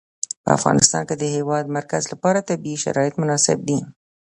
[0.43, 3.79] په افغانستان کې د د هېواد مرکز لپاره طبیعي شرایط مناسب دي.